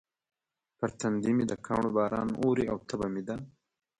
[0.77, 3.35] پر تندي مې د کاڼو باران اوري او تبه مې ده.